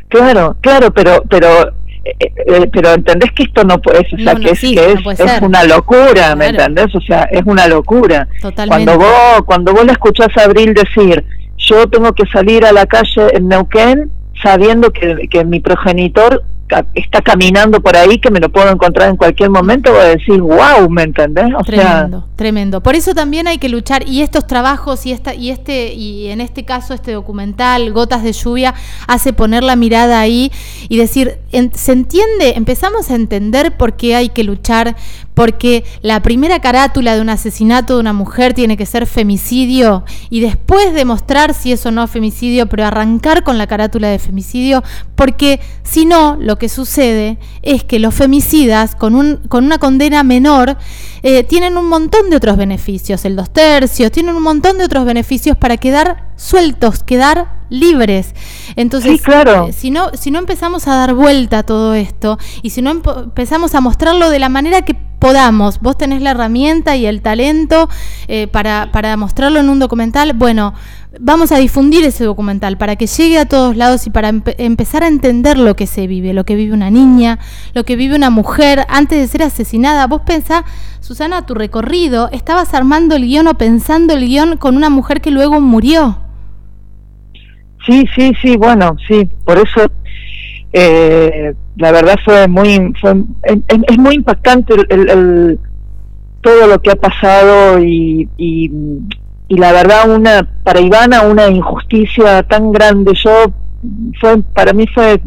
Claro, 0.10 0.58
claro, 0.60 0.91
pero, 0.91 1.24
pero 1.29 1.72
eh, 2.03 2.15
eh, 2.20 2.70
pero 2.72 2.93
entendés 2.93 3.31
que 3.34 3.43
esto 3.43 3.63
no 3.63 3.79
puede, 3.79 4.00
o 4.00 4.17
sea, 4.17 4.36
que, 4.36 4.51
es, 4.51 4.60
que 4.60 4.93
es, 4.93 5.41
una 5.41 5.63
locura, 5.63 6.36
¿me 6.36 6.48
entendés? 6.48 6.96
O 6.96 7.01
sea, 7.01 7.24
es 7.25 7.43
una 7.46 7.67
locura. 7.67 8.27
Cuando 8.67 8.98
vos, 8.98 9.41
cuando 9.46 9.72
vos 9.74 9.86
le 9.86 9.91
escuchás 9.91 10.36
a 10.38 10.46
Abril 10.46 10.74
decir, 10.74 11.24
yo 11.58 11.88
tengo 11.88 12.13
que 12.13 12.25
salir 12.27 12.65
a 12.65 12.72
la 12.72 12.88
calle 12.88 13.27
en 13.34 13.48
Neuquén 13.48 14.12
sabiendo 14.41 14.91
que, 14.91 15.27
que 15.29 15.46
mi 15.46 15.60
progenitor 15.60 16.43
está 16.94 17.22
caminando 17.22 17.82
por 17.82 17.96
ahí 17.96 18.20
que 18.20 18.32
me 18.32 18.40
lo 18.40 18.50
puedo 18.50 18.70
encontrar 18.70 19.10
en 19.10 19.18
cualquier 19.18 19.50
momento, 19.50 19.92
voy 19.92 20.01
a 20.01 20.06
decir, 20.06 20.42
wow, 20.42 20.90
¿me 20.90 21.04
entendés? 21.04 21.54
O 21.58 21.63
tremendo, 21.63 22.28
tremendo. 22.36 22.82
Por 22.82 22.96
eso 22.96 23.13
también 23.13 23.48
hay 23.48 23.58
que 23.58 23.70
luchar 23.70 24.08
y 24.08 24.22
estos 24.22 24.48
trabajos 24.48 25.06
y 25.06 25.12
esta 25.12 25.34
y 25.34 25.50
este 25.50 25.94
y 25.94 26.28
en 26.28 26.42
este 26.42 26.66
caso 26.66 26.94
este 26.94 27.12
documental 27.12 27.92
Gotas 27.92 28.24
de 28.24 28.34
lluvia 28.34 28.74
hace 29.08 29.34
poner 29.34 29.63
la 29.63 29.75
mirada 29.75 30.20
ahí 30.20 30.51
y 30.90 30.98
decir, 30.98 31.40
se 31.74 31.92
entiende, 31.92 32.54
empezamos 32.56 33.12
a 33.12 33.16
entender 33.16 33.78
por 33.78 33.94
qué 33.96 34.16
hay 34.16 34.30
que 34.30 34.44
luchar 34.44 34.96
porque 35.34 35.86
la 36.01 36.22
primera 36.22 36.60
carátula 36.60 37.16
de 37.16 37.22
un 37.22 37.30
asesinato 37.30 37.96
de 37.96 38.01
una 38.01 38.13
mujer 38.13 38.54
tiene 38.54 38.78
que 38.78 38.86
ser 38.86 39.08
femicidio 39.08 40.04
y 40.30 40.42
después 40.42 40.94
demostrar 40.94 41.54
si 41.54 41.72
eso 41.72 41.92
no 41.92 42.04
es 42.04 42.12
femicidio, 42.12 42.68
pero 42.68 42.86
arrancar 42.86 43.44
con 43.44 43.58
la 43.58 43.68
carátula 43.68 44.10
de 44.10 44.20
femicidio, 44.20 44.84
porque 45.16 45.60
si 45.84 46.06
no, 46.06 46.38
lo 46.40 46.58
que 46.62 46.70
sucede 46.70 47.39
es 47.63 47.84
que 47.84 47.98
los 47.98 48.13
femicidas 48.13 48.94
con, 48.96 49.15
un, 49.15 49.38
con 49.50 49.65
una 49.65 49.80
condena 49.80 50.22
menor 50.22 50.77
eh, 51.24 51.44
tienen 51.44 51.75
un 51.75 51.89
montón 51.89 52.30
de 52.30 52.36
otros 52.36 52.56
beneficios, 52.56 53.25
el 53.25 53.36
dos 53.36 53.50
tercios, 53.50 54.12
tienen 54.12 54.36
un 54.36 54.44
montón 54.44 54.77
de 54.77 54.84
otros 54.84 55.03
beneficios 55.03 55.58
para 55.58 55.77
quedar 55.77 56.30
sueltos, 56.36 57.01
quedar 57.01 57.63
libres. 57.72 58.36
Entonces, 58.75 59.24
claro. 59.24 59.70
Eh, 59.70 59.74
si, 59.74 59.89
no, 59.89 60.12
si 60.13 60.30
no 60.30 60.38
empezamos 60.38 60.88
a 60.88 60.98
dar 60.98 61.15
vuelta 61.15 61.60
a 61.60 61.63
todo 61.63 61.96
esto 61.96 62.38
y 62.62 62.70
si 62.70 62.84
no 62.84 62.91
empezamos 62.91 63.74
a 63.74 63.82
mostrarlo 63.82 64.30
de 64.30 64.38
la 64.38 64.50
manera 64.50 64.84
que 64.84 64.94
podamos, 64.94 65.80
vos 65.80 65.98
tenés 65.98 66.22
la 66.22 66.32
herramienta 66.32 66.96
y 66.96 67.08
el 67.08 67.24
talento 67.24 67.89
eh, 68.27 68.46
para, 68.46 68.91
para 68.91 69.18
mostrarlo 69.18 69.60
en 69.60 69.70
un 69.70 69.80
documental, 69.80 70.34
bueno, 70.34 70.75
vamos 71.20 71.51
a 71.51 71.58
difundir 71.58 72.06
ese 72.06 72.24
documental 72.24 72.77
para 72.77 72.96
que 72.96 73.08
llegue 73.08 73.38
a 73.38 73.46
todos 73.46 73.75
lados 73.75 74.08
y 74.08 74.10
para 74.10 74.30
empezar 74.30 75.03
a 75.03 75.08
entender 75.08 75.58
lo 75.58 75.75
que 75.75 75.88
se 75.88 76.08
vive, 76.08 76.34
lo 76.34 76.46
que 76.46 76.56
vive 76.56 76.74
una 76.74 76.89
niña, 76.89 77.39
lo 77.74 77.84
que 77.84 77.96
vive 77.96 78.15
una 78.15 78.30
mujer 78.30 78.86
antes 78.88 79.20
de 79.20 79.27
ser 79.27 79.44
asesinada. 79.44 80.08
Vos 80.08 80.22
pensá, 80.25 80.63
Susana, 81.01 81.46
tu 81.46 81.53
recorrido, 81.53 82.30
estabas 82.32 82.74
armando 82.74 83.15
el 83.15 83.25
guion 83.25 83.48
o 83.48 83.56
pensando 83.56 84.13
el 84.13 84.25
guion 84.25 84.58
con 84.58 84.77
una 84.77 84.89
mujer 84.89 85.22
que 85.22 85.32
luego 85.32 85.60
murió. 85.60 86.18
Sí, 87.86 88.06
sí, 88.15 88.32
sí, 88.41 88.58
bueno, 88.58 88.96
sí, 89.08 89.27
por 89.44 89.58
eso 89.58 89.91
eh, 90.72 91.53
la 91.77 91.91
verdad 91.91 92.15
fue 92.24 92.48
muy, 92.48 92.94
es, 93.44 93.98
muy 93.98 94.15
impactante 94.15 94.75
el, 94.89 95.60
todo 96.41 96.68
lo 96.68 96.80
que 96.80 96.91
ha 96.91 96.96
pasado 96.96 97.84
y, 97.84 98.30
y 98.38 98.72
la 99.58 99.72
verdad 99.72 100.10
una 100.10 100.48
para 100.63 100.79
Ivana 100.79 101.22
una 101.24 101.48
injusticia 101.48 102.43
tan 102.43 102.72
grande. 102.72 103.13
Yo 103.24 103.51
fue 104.20 104.41
para 104.53 104.74
mí 104.74 104.86
fue 104.88 105.22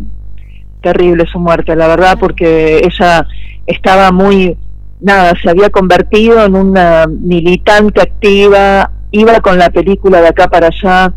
terrible 0.82 1.24
su 1.30 1.38
muerte 1.38 1.74
la 1.74 1.88
verdad 1.88 2.18
porque 2.18 2.78
ella 2.78 3.26
estaba 3.66 4.12
muy 4.12 4.56
nada 5.00 5.32
se 5.42 5.50
había 5.50 5.70
convertido 5.70 6.44
en 6.44 6.54
una 6.54 7.06
militante 7.06 8.00
activa 8.00 8.90
iba 9.10 9.40
con 9.40 9.58
la 9.58 9.70
película 9.70 10.20
de 10.20 10.28
acá 10.28 10.48
para 10.48 10.68
allá 10.68 11.12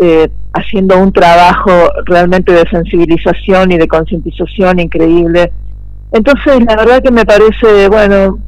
eh, 0.00 0.28
haciendo 0.52 0.98
un 0.98 1.12
trabajo 1.12 1.70
realmente 2.06 2.52
de 2.52 2.68
sensibilización 2.70 3.72
y 3.72 3.78
de 3.78 3.86
concientización 3.86 4.80
increíble. 4.80 5.52
Entonces 6.12 6.64
la 6.66 6.76
verdad 6.76 7.02
que 7.02 7.10
me 7.10 7.24
parece 7.24 7.88
bueno 7.88 8.38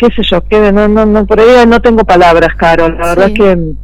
qué 0.00 0.06
sé 0.14 0.22
yo, 0.22 0.42
que 0.46 0.72
no, 0.72 0.88
no, 0.88 1.04
no, 1.04 1.26
por 1.26 1.38
ahí 1.38 1.66
no 1.66 1.80
tengo 1.82 2.04
palabras, 2.04 2.54
Carol. 2.56 2.96
La 2.98 3.14
verdad 3.14 3.32
que 3.34 3.74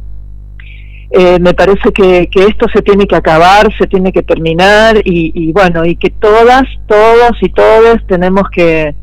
eh, 1.11 1.39
me 1.39 1.53
parece 1.53 1.91
que, 1.93 2.27
que, 2.31 2.45
esto 2.45 2.65
se 2.73 2.81
tiene 2.81 3.05
que 3.05 3.15
acabar, 3.15 3.69
se 3.77 3.85
tiene 3.85 4.11
que 4.11 4.23
terminar 4.23 4.99
y, 5.05 5.51
bueno, 5.51 5.85
y 5.85 5.95
que 5.95 6.09
todas, 6.09 6.63
todos 6.87 7.31
y 7.41 7.49
todos 7.49 7.97
tenemos 8.07 8.49
que, 8.51 8.95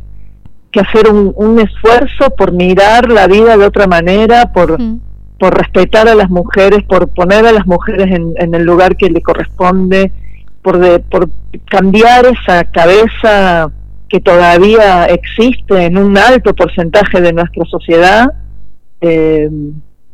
que 0.73 0.80
hacer 0.80 1.09
un, 1.09 1.33
un, 1.37 1.61
esfuerzo 1.61 2.30
por 2.37 2.52
mirar 2.52 3.09
la 3.09 3.28
vida 3.28 3.56
de 3.56 3.64
otra 3.64 3.87
manera, 3.87 4.52
por, 4.52 4.76
por 5.38 5.56
respetar 5.56 6.09
a 6.09 6.16
las 6.16 6.30
mujeres, 6.30 6.83
por 6.83 7.09
poner 7.14 7.47
a 7.47 7.52
las 7.52 7.66
mujeres 7.66 8.09
en, 8.11 8.35
en 8.38 8.54
el 8.54 8.64
lugar 8.64 8.97
que 8.97 9.09
le 9.09 9.23
corresponde, 9.23 10.11
por, 10.62 10.78
de, 10.78 10.99
por 10.99 11.30
cambiar 11.71 12.26
esa 12.26 12.64
cabeza 12.64 13.71
que 14.14 14.21
todavía 14.21 15.06
existe 15.06 15.87
en 15.87 15.99
un 15.99 16.16
alto 16.16 16.54
porcentaje 16.54 17.21
de 17.21 17.33
nuestra 17.33 17.64
sociedad 17.64 18.26
eh, 19.00 19.50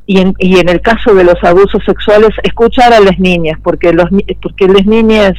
y, 0.07 0.21
en, 0.21 0.35
y 0.39 0.59
en 0.59 0.71
el 0.71 0.81
caso 0.81 1.15
de 1.15 1.23
los 1.23 1.35
abusos 1.43 1.83
sexuales 1.85 2.31
escuchar 2.43 2.95
a 2.95 3.01
las 3.01 3.19
niñas 3.19 3.59
porque 3.63 3.93
los 3.93 4.07
porque 4.41 4.69
las 4.69 4.87
niñas 4.87 5.35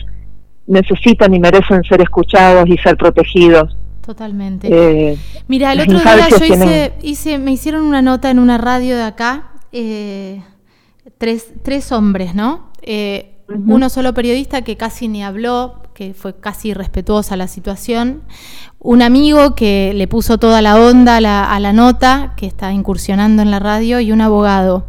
necesitan 0.67 1.33
y 1.33 1.39
merecen 1.39 1.81
ser 1.85 2.03
escuchados 2.03 2.69
y 2.69 2.77
ser 2.77 2.97
protegidos. 2.97 3.75
Totalmente. 4.05 4.67
Eh, 4.69 5.17
mira 5.47 5.73
el 5.73 5.79
otro 5.79 5.97
día 5.97 6.27
yo 6.29 6.91
hice, 7.01 7.39
me 7.39 7.51
hicieron 7.51 7.81
una 7.81 8.03
nota 8.03 8.29
en 8.29 8.37
una 8.37 8.59
radio 8.59 8.95
de 8.95 9.03
acá 9.03 9.53
eh, 9.71 10.43
tres 11.17 11.51
tres 11.63 11.91
hombres 11.91 12.35
no 12.35 12.69
uno 13.47 13.89
solo 13.89 14.13
periodista 14.13 14.61
que 14.61 14.77
casi 14.77 15.07
ni 15.07 15.23
habló 15.23 15.80
que 15.93 16.13
fue 16.13 16.39
casi 16.39 16.73
respetuosa 16.73 17.35
la 17.35 17.47
situación, 17.47 18.21
un 18.79 19.01
amigo 19.01 19.55
que 19.55 19.93
le 19.95 20.07
puso 20.07 20.37
toda 20.37 20.61
la 20.61 20.77
onda 20.77 21.17
a 21.17 21.59
la, 21.59 21.73
nota, 21.73 22.33
que 22.35 22.47
está 22.47 22.71
incursionando 22.71 23.41
en 23.41 23.51
la 23.51 23.59
radio, 23.59 23.99
y 23.99 24.11
un 24.11 24.21
abogado. 24.21 24.85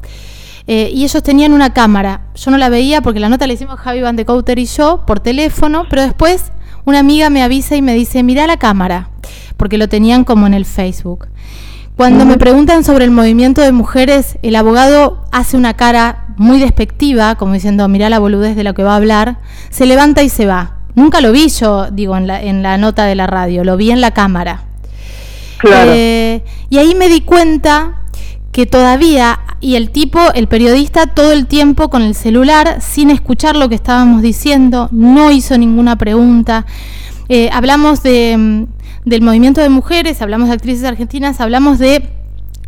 Eh, 0.66 0.90
y 0.94 1.04
ellos 1.04 1.23
tenían 1.23 1.52
una 1.52 1.73
cámara. 1.73 2.23
Yo 2.35 2.50
no 2.50 2.59
la 2.59 2.68
veía 2.68 3.02
porque 3.02 3.21
la 3.21 3.28
nota 3.28 3.47
la 3.47 3.52
hicimos 3.52 3.80
Javi 3.80 4.00
Van 4.00 4.16
de 4.16 4.25
Couter 4.25 4.59
y 4.59 4.66
yo 4.66 5.04
por 5.06 5.21
teléfono, 5.21 5.87
pero 5.90 6.02
después 6.02 6.52
una 6.85 7.00
amiga 7.00 7.30
me 7.30 7.42
avisa 7.42 7.76
y 7.76 7.82
me 7.82 7.94
dice, 7.94 8.23
mira 8.23 8.47
la 8.47 8.56
cámara, 8.56 9.11
porque 9.56 9.78
lo 9.78 9.88
tenían 9.88 10.25
como 10.25 10.47
en 10.47 10.54
el 10.54 10.64
Facebook. 10.64 11.28
Cuando 11.97 12.25
me 12.25 12.38
preguntan 12.38 12.85
sobre 12.85 13.04
el 13.04 13.11
movimiento 13.11 13.61
de 13.61 13.71
mujeres, 13.71 14.38
el 14.42 14.56
abogado 14.56 15.25
hace 15.30 15.59
una 15.59 15.75
cara 15.75 16.26
muy 16.37 16.59
despectiva, 16.59 17.35
como 17.35 17.52
diciendo, 17.52 17.87
mira 17.87 18.09
la 18.09 18.18
boludez 18.18 18.56
de 18.56 18.64
lo 18.64 18.73
que 18.73 18.82
va 18.82 18.94
a 18.94 18.97
hablar, 18.97 19.38
se 19.71 19.85
levanta 19.85 20.23
y 20.23 20.30
se 20.30 20.47
va. 20.47 20.72
Nunca 20.94 21.20
lo 21.20 21.32
vi 21.32 21.49
yo, 21.49 21.90
digo, 21.90 22.16
en 22.16 22.26
la, 22.26 22.42
en 22.42 22.62
la 22.62 22.76
nota 22.78 23.04
de 23.04 23.14
la 23.14 23.26
radio, 23.26 23.64
lo 23.64 23.76
vi 23.76 23.90
en 23.90 24.00
la 24.00 24.12
cámara. 24.12 24.64
Eh, 25.64 26.42
y 26.70 26.78
ahí 26.78 26.94
me 26.94 27.08
di 27.08 27.20
cuenta 27.20 28.00
que 28.50 28.66
todavía, 28.66 29.40
y 29.61 29.76
el 29.76 29.90
tipo, 29.90 30.20
el 30.34 30.49
periodista, 30.49 31.06
todo 31.06 31.32
el 31.32 31.46
tiempo 31.46 31.88
con 31.88 32.02
el 32.02 32.14
celular, 32.14 32.78
sin 32.80 33.11
escuchar 33.11 33.56
lo 33.56 33.68
que 33.68 33.75
estábamos 33.75 34.22
diciendo, 34.22 34.88
no 34.92 35.30
hizo 35.30 35.56
ninguna 35.56 35.96
pregunta. 35.96 36.66
Eh, 37.28 37.49
hablamos 37.52 38.02
de, 38.02 38.37
mm, 38.37 38.64
del 39.08 39.22
movimiento 39.22 39.61
de 39.61 39.70
mujeres, 39.70 40.20
hablamos 40.20 40.49
de 40.49 40.54
actrices 40.54 40.84
argentinas, 40.84 41.40
hablamos 41.40 41.78
de 41.78 42.11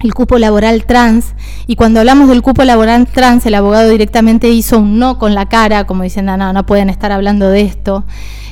el 0.04 0.14
cupo 0.14 0.38
laboral 0.38 0.84
trans 0.84 1.34
y 1.66 1.76
cuando 1.76 2.00
hablamos 2.00 2.28
del 2.28 2.42
cupo 2.42 2.62
laboral 2.62 3.06
trans 3.06 3.46
el 3.46 3.54
abogado 3.54 3.88
directamente 3.88 4.50
hizo 4.50 4.78
un 4.78 4.98
no 4.98 5.18
con 5.18 5.34
la 5.34 5.48
cara 5.48 5.86
como 5.86 6.02
diciendo 6.02 6.36
no, 6.36 6.52
no 6.52 6.66
pueden 6.66 6.90
estar 6.90 7.10
hablando 7.10 7.48
de 7.48 7.62
esto 7.62 8.04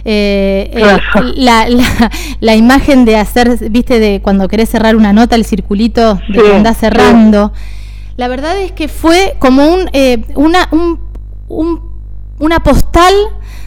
eh, 0.04 0.98
la, 1.36 1.68
la, 2.40 2.56
imagen 2.56 3.04
de 3.04 3.16
hacer 3.16 3.70
viste 3.70 4.00
de 4.00 4.20
cuando 4.20 4.48
querés 4.48 4.70
cerrar 4.70 4.96
una 4.96 5.12
nota 5.12 5.36
el 5.36 5.44
circulito 5.44 6.18
de 6.28 6.42
que 6.42 6.54
andás 6.56 6.78
cerrando. 6.78 7.52
La 8.16 8.26
verdad 8.26 8.60
es 8.60 8.72
que 8.72 8.88
fue 8.88 9.36
como 9.38 9.64
un, 9.64 9.88
eh, 9.92 10.24
una, 10.34 10.68
un, 10.72 10.98
un, 11.48 11.80
una 12.40 12.60
postal 12.64 13.14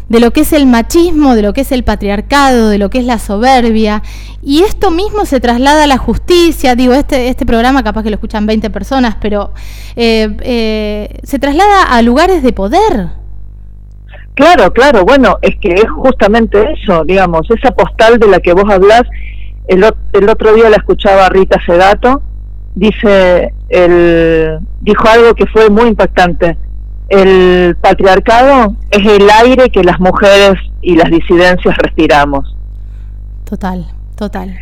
de 0.09 0.19
lo 0.19 0.31
que 0.31 0.41
es 0.41 0.53
el 0.53 0.67
machismo, 0.67 1.35
de 1.35 1.41
lo 1.41 1.53
que 1.53 1.61
es 1.61 1.71
el 1.71 1.83
patriarcado, 1.83 2.69
de 2.69 2.77
lo 2.77 2.89
que 2.89 2.99
es 2.99 3.05
la 3.05 3.19
soberbia. 3.19 4.03
Y 4.43 4.61
esto 4.61 4.91
mismo 4.91 5.25
se 5.25 5.39
traslada 5.39 5.85
a 5.85 5.87
la 5.87 5.97
justicia. 5.97 6.75
Digo, 6.75 6.93
este, 6.93 7.29
este 7.29 7.45
programa 7.45 7.83
capaz 7.83 8.03
que 8.03 8.09
lo 8.09 8.15
escuchan 8.15 8.45
20 8.45 8.69
personas, 8.69 9.17
pero 9.19 9.53
eh, 9.95 10.35
eh, 10.41 11.19
se 11.23 11.39
traslada 11.39 11.83
a 11.83 12.01
lugares 12.01 12.43
de 12.43 12.53
poder. 12.53 13.09
Claro, 14.35 14.71
claro, 14.73 15.05
bueno, 15.05 15.37
es 15.41 15.55
que 15.61 15.73
es 15.73 15.89
justamente 15.89 16.61
eso, 16.73 17.05
digamos, 17.05 17.49
esa 17.49 17.71
postal 17.71 18.19
de 18.19 18.27
la 18.27 18.39
que 18.41 18.51
vos 18.51 18.65
hablás, 18.69 19.03
el, 19.67 19.83
otro 19.83 20.53
día 20.53 20.69
la 20.69 20.75
escuchaba 20.75 21.29
Rita 21.29 21.57
Sedato, 21.65 22.21
dice, 22.75 23.53
el, 23.69 24.59
dijo 24.81 25.07
algo 25.07 25.33
que 25.35 25.45
fue 25.47 25.69
muy 25.69 25.87
impactante, 25.87 26.57
el 27.09 27.75
patriarcado 27.81 28.75
es 28.91 29.05
el 29.05 29.29
aire 29.29 29.69
que 29.69 29.83
las 29.83 29.99
mujeres 29.99 30.55
y 30.81 30.95
las 30.95 31.09
disidencias 31.09 31.77
respiramos. 31.77 32.55
Total, 33.45 33.85
total. 34.15 34.57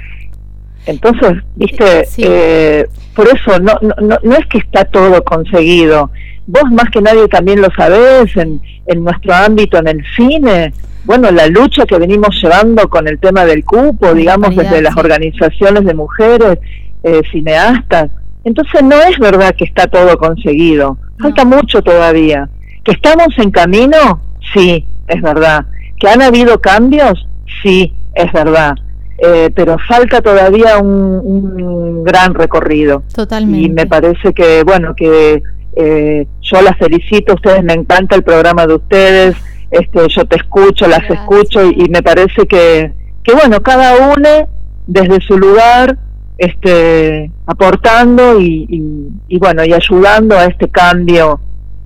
Entonces, 0.86 1.38
viste, 1.56 2.08
eh, 2.18 2.88
por 3.16 3.28
eso 3.28 3.60
no, 3.60 3.74
no, 3.82 4.18
no 4.22 4.36
es 4.36 4.46
que 4.48 4.58
está 4.58 4.84
todo 4.86 5.24
conseguido. 5.24 6.12
Vos 6.46 6.70
más 6.72 6.90
que 6.90 7.02
nadie 7.02 7.28
también 7.30 7.62
lo 7.62 7.70
sabés 7.76 8.36
en, 8.36 8.62
en 8.88 9.04
nuestro 9.04 9.34
ámbito, 9.34 9.78
en 9.78 9.88
el 9.88 10.06
cine. 10.16 10.74
Bueno, 11.06 11.32
la 11.32 11.48
lucha 11.48 11.86
que 11.86 11.98
venimos 11.98 12.36
llevando 12.42 12.90
con 12.90 13.08
el 13.08 13.20
tema 13.20 13.46
del 13.46 13.64
cupo, 13.64 14.14
digamos, 14.14 14.56
desde 14.56 14.82
las 14.82 14.96
organizaciones 14.96 15.86
de 15.86 15.94
mujeres, 15.94 16.60
eh, 17.04 17.22
cineastas. 17.32 18.12
Entonces 18.44 18.84
no 18.84 19.02
es 19.02 19.18
verdad 19.20 19.56
que 19.56 19.66
está 19.66 19.88
todo 19.88 20.18
conseguido. 20.18 20.98
Falta 21.20 21.46
mucho 21.46 21.82
todavía. 21.82 22.50
¿Que 22.84 22.92
estamos 22.92 23.30
en 23.38 23.52
camino? 23.52 24.22
Sí, 24.54 24.86
es 25.08 25.22
verdad. 25.22 25.66
¿Que 26.00 26.10
han 26.10 26.22
habido 26.22 26.60
cambios? 26.60 27.26
Sí, 27.62 27.94
es 28.14 28.32
verdad. 28.32 28.74
Eh, 29.18 29.52
pero 29.56 29.78
falta 29.88 30.22
todavía 30.22 30.80
un, 30.80 32.04
gran 32.04 32.34
recorrido. 32.34 33.04
Totalmente. 33.16 33.68
Y 33.68 33.70
me 33.70 33.86
parece 33.86 34.34
que, 34.34 34.64
bueno, 34.64 34.96
que 34.96 35.42
eh, 35.76 36.28
yo 36.42 36.62
las 36.62 36.78
felicito, 36.78 37.36
ustedes 37.36 37.64
me 37.64 37.74
encanta 37.74 38.16
el 38.16 38.24
programa 38.24 38.68
de 38.68 38.76
ustedes, 38.76 39.36
este, 39.72 40.08
yo 40.10 40.26
te 40.26 40.36
escucho, 40.36 40.88
las 40.88 41.10
escucho 41.10 41.64
y, 41.64 41.88
me 41.90 42.04
parece 42.04 42.46
que, 42.48 42.92
que, 43.24 43.34
bueno, 43.34 43.62
cada 43.64 44.14
uno 44.14 44.50
desde 44.88 45.22
su 45.22 45.38
lugar 45.38 45.98
este, 46.38 47.32
aportando 47.46 48.40
y, 48.40 48.68
y, 49.28 49.40
bueno, 49.40 49.64
y 49.64 49.74
ayudando 49.74 50.38
a 50.38 50.46
este 50.46 50.68
cambio 50.70 51.40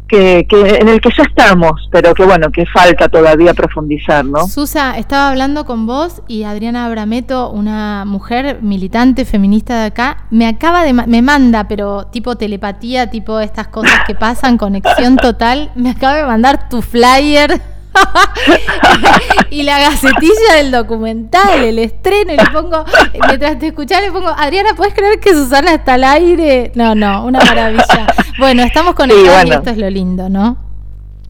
que, 0.07 0.45
que, 0.47 0.77
en 0.77 0.87
el 0.87 1.01
que 1.01 1.09
ya 1.17 1.23
estamos, 1.23 1.73
pero 1.91 2.13
que 2.13 2.23
bueno, 2.23 2.49
que 2.49 2.65
falta 2.65 3.09
todavía 3.09 3.53
profundizar, 3.53 4.23
¿no? 4.23 4.47
Susa, 4.47 4.97
estaba 4.97 5.29
hablando 5.29 5.65
con 5.65 5.85
vos 5.85 6.21
y 6.29 6.43
Adriana 6.43 6.85
Abrameto, 6.85 7.51
una 7.51 8.05
mujer 8.05 8.59
militante 8.61 9.25
feminista 9.25 9.81
de 9.81 9.87
acá, 9.87 10.25
me 10.29 10.47
acaba 10.47 10.83
de, 10.83 10.93
me 10.93 11.21
manda, 11.21 11.67
pero 11.67 12.05
tipo 12.07 12.37
telepatía, 12.37 13.09
tipo 13.09 13.39
estas 13.41 13.67
cosas 13.67 13.99
que 14.07 14.15
pasan, 14.15 14.57
conexión 14.57 15.17
total, 15.17 15.71
me 15.75 15.89
acaba 15.89 16.15
de 16.15 16.25
mandar 16.25 16.69
tu 16.69 16.81
flyer 16.81 17.61
y 19.49 19.63
la 19.63 19.79
gacetilla 19.79 20.55
del 20.55 20.71
documental, 20.71 21.63
el 21.63 21.79
estreno, 21.79 22.33
y 22.33 22.37
le 22.37 22.45
pongo, 22.51 22.85
mientras 23.27 23.59
te 23.59 23.67
escuchaba, 23.67 24.01
le 24.01 24.11
pongo, 24.11 24.29
Adriana, 24.29 24.69
¿puedes 24.75 24.93
creer 24.93 25.19
que 25.19 25.33
Susana 25.33 25.73
está 25.73 25.95
al 25.95 26.03
aire? 26.03 26.71
No, 26.75 26.95
no, 26.95 27.25
una 27.25 27.39
maravilla. 27.39 28.07
Bueno, 28.39 28.63
estamos 28.63 28.95
con 28.95 29.09
sí, 29.09 29.15
y 29.45 29.51
esto 29.51 29.69
es 29.69 29.77
lo 29.77 29.89
lindo, 29.89 30.29
¿no? 30.29 30.57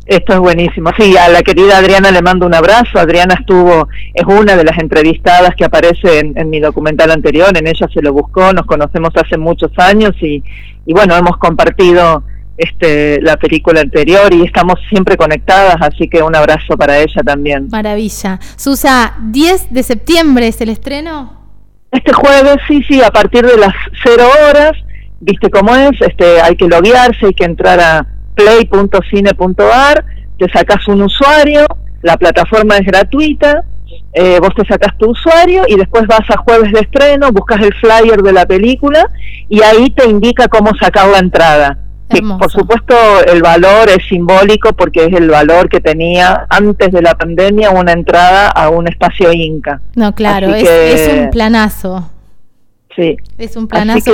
Esto 0.08 0.34
es 0.34 0.40
buenísimo. 0.40 0.92
Sí, 0.98 1.18
a 1.18 1.28
la 1.28 1.42
querida 1.42 1.78
Adriana 1.78 2.12
le 2.12 2.22
mando 2.22 2.46
un 2.46 2.56
abrazo. 2.56 2.98
Adriana 2.98 3.36
estuvo, 3.38 3.90
es 4.14 4.26
una 4.26 4.56
de 4.56 4.64
las 4.64 4.78
entrevistadas 4.78 5.54
que 5.56 5.66
aparece 5.66 6.20
en, 6.20 6.50
mi 6.50 6.62
documental 6.62 7.12
anterior, 7.12 7.50
en 7.56 7.68
ella 7.68 7.88
se 7.94 8.02
lo 8.02 8.14
buscó, 8.14 8.54
nos 8.54 8.66
conocemos 8.66 9.12
hace 9.16 9.38
muchos 9.38 9.72
años 9.78 10.12
y, 10.22 10.42
y 10.86 10.94
bueno, 10.94 11.16
hemos 11.16 11.36
compartido 11.38 12.24
este, 12.58 13.22
la 13.22 13.38
película 13.38 13.82
anterior 13.82 14.34
y 14.34 14.44
estamos 14.44 14.76
siempre 14.90 15.16
conectadas, 15.16 15.76
así 15.80 16.08
que 16.08 16.24
un 16.24 16.36
abrazo 16.36 16.76
para 16.76 16.98
ella 16.98 17.22
también. 17.24 17.68
Maravilla. 17.72 18.40
Susa, 18.56 19.16
10 19.22 19.72
de 19.72 19.84
septiembre 19.84 20.48
es 20.48 20.60
el 20.62 20.70
estreno. 20.70 21.38
Este 21.92 22.12
jueves, 22.12 22.58
sí, 22.68 22.84
sí, 22.88 23.02
a 23.02 23.12
partir 23.12 23.46
de 23.46 23.58
las 23.58 23.74
0 24.04 24.24
horas, 24.50 24.72
viste 25.20 25.50
cómo 25.50 25.76
es, 25.76 25.92
este, 26.02 26.42
hay 26.42 26.56
que 26.56 26.68
loguearse, 26.68 27.28
hay 27.28 27.34
que 27.34 27.46
entrar 27.46 27.80
a 27.80 28.08
play.cine.ar, 28.36 30.06
te 30.38 30.50
sacas 30.50 30.88
un 30.88 31.04
usuario, 31.04 31.66
la 32.02 32.18
plataforma 32.18 32.78
es 32.78 32.86
gratuita, 32.86 33.64
eh, 34.14 34.40
vos 34.40 34.54
te 34.56 34.66
sacas 34.66 34.98
tu 34.98 35.12
usuario 35.12 35.64
y 35.68 35.76
después 35.76 36.06
vas 36.08 36.30
a 36.30 36.38
jueves 36.38 36.72
de 36.74 36.80
estreno, 36.82 37.32
buscas 37.32 37.62
el 37.62 37.74
flyer 37.76 38.22
de 38.22 38.34
la 38.34 38.46
película 38.46 39.10
y 39.48 39.62
ahí 39.62 39.90
te 39.92 40.10
indica 40.10 40.48
cómo 40.48 40.72
sacar 40.80 41.08
la 41.08 41.20
entrada 41.20 41.78
por 42.40 42.52
supuesto 42.52 42.96
el 43.26 43.42
valor 43.42 43.90
es 43.90 44.08
simbólico 44.08 44.74
porque 44.74 45.06
es 45.06 45.14
el 45.14 45.30
valor 45.30 45.70
que 45.70 45.82
tenía 45.82 46.46
antes 46.50 46.92
de 46.92 47.02
la 47.02 47.16
pandemia 47.16 47.72
una 47.72 47.92
entrada 47.92 48.50
a 48.50 48.70
un 48.70 48.88
espacio 48.88 49.32
inca. 49.34 49.82
No, 49.96 50.14
claro, 50.16 50.54
es, 50.54 51.10
un 51.14 51.30
planazo. 51.30 52.10
Sí. 52.98 53.16
Es 53.38 53.56
un 53.56 53.68
planazo 53.68 54.12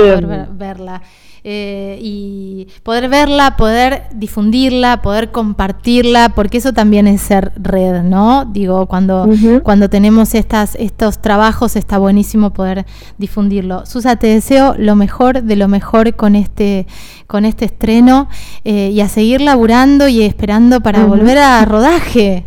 verla. 0.52 1.02
Eh, 1.46 1.98
y 2.00 2.68
poder 2.82 3.10
verla, 3.10 3.56
poder 3.58 4.04
difundirla, 4.14 5.02
poder 5.02 5.30
compartirla, 5.30 6.30
porque 6.30 6.56
eso 6.56 6.72
también 6.72 7.06
es 7.06 7.20
ser 7.20 7.52
red, 7.56 8.02
¿no? 8.02 8.46
Digo, 8.46 8.86
cuando, 8.86 9.28
cuando 9.62 9.90
tenemos 9.90 10.34
estas, 10.34 10.74
estos 10.76 11.20
trabajos 11.20 11.76
está 11.76 11.98
buenísimo 11.98 12.54
poder 12.54 12.86
difundirlo. 13.18 13.84
Susa, 13.84 14.16
te 14.16 14.28
deseo 14.28 14.74
lo 14.78 14.96
mejor 14.96 15.42
de 15.42 15.56
lo 15.56 15.68
mejor 15.68 16.14
con 16.14 16.34
este, 16.34 16.86
con 17.26 17.44
este 17.44 17.66
estreno 17.66 18.28
eh, 18.64 18.90
y 18.90 19.00
a 19.02 19.08
seguir 19.08 19.42
laburando 19.42 20.08
y 20.08 20.22
esperando 20.22 20.80
para 20.80 21.04
volver 21.04 21.36
a 21.36 21.62
rodaje. 21.66 22.46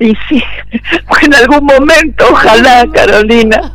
Y 0.00 0.14
sí, 0.28 0.42
en 1.22 1.34
algún 1.34 1.64
momento, 1.66 2.24
ojalá, 2.30 2.86
Carolina. 2.94 3.72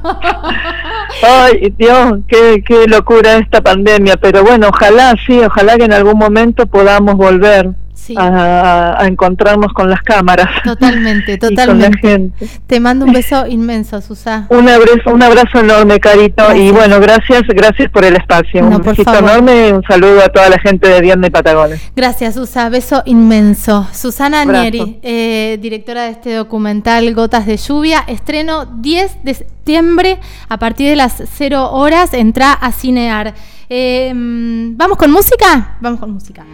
Ay, 1.22 1.74
Dios, 1.78 2.20
qué, 2.28 2.64
qué 2.66 2.88
locura 2.88 3.36
esta 3.38 3.62
pandemia, 3.62 4.16
pero 4.18 4.44
bueno, 4.44 4.70
ojalá, 4.70 5.16
sí, 5.26 5.40
ojalá 5.40 5.78
que 5.78 5.86
en 5.86 5.94
algún 5.94 6.18
momento 6.18 6.66
podamos 6.66 7.16
volver 7.16 7.70
a, 8.18 8.98
encontrarnos 9.06 9.74
con 9.74 9.90
las 9.90 10.02
cámaras. 10.02 10.48
Totalmente, 10.64 11.38
totalmente. 11.40 12.32
Te 12.68 12.80
mando 12.80 13.06
un 13.06 13.14
beso 13.14 13.46
inmenso, 13.48 14.02
Susana. 14.02 14.48
Un 14.50 14.68
abrazo, 14.70 15.14
un 15.14 15.24
abrazo 15.24 15.60
enorme, 15.60 16.00
Carito, 16.00 16.56
y 16.56 16.72
bueno, 16.72 17.00
gracias, 17.00 17.44
gracias 17.48 17.90
por 17.92 18.06
el 18.06 18.16
espacio. 18.16 18.66
un 18.66 18.82
besito 18.82 19.18
enorme 19.18 19.70
y 19.70 19.72
un 19.72 19.84
saludo 19.84 20.24
a 20.24 20.30
toda 20.30 20.50
la 20.50 20.60
gente 20.60 20.88
de 20.88 21.02
Viernes 21.02 21.32
Patagones. 21.32 21.82
Gracias, 21.96 22.36
Susana, 22.36 22.70
beso 22.70 23.04
inmenso. 23.06 23.88
Susana 23.94 24.46
Nieri, 24.46 25.00
eh, 25.02 25.58
directora 25.62 26.04
de 26.04 26.12
este 26.12 26.34
documental 26.34 27.14
Gotas 27.14 27.46
de 27.46 27.58
Lluvia, 27.58 28.04
estreno 28.08 28.66
10 28.66 29.24
de 29.24 29.34
septiembre 29.34 30.20
a 30.50 30.58
partir 30.58 30.90
de 30.90 30.96
las 30.96 31.24
0 31.38 31.72
horas, 31.72 32.14
entra 32.14 32.54
a 32.54 32.72
Cinear. 32.72 33.34
Eh, 33.70 34.12
mm, 34.14 34.78
¿Vamos 34.78 34.98
con 34.98 35.12
música? 35.12 35.78
Vamos 35.80 36.00
con 36.00 36.12
música. 36.12 36.46